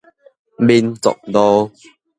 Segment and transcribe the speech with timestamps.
[0.57, 1.71] 民族路